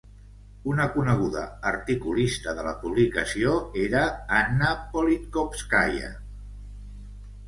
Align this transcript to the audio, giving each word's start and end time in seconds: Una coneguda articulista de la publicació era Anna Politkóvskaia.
Una 0.69 0.85
coneguda 0.93 1.41
articulista 1.71 2.55
de 2.59 2.63
la 2.67 2.73
publicació 2.85 3.53
era 3.81 4.01
Anna 4.39 4.71
Politkóvskaia. 4.95 6.09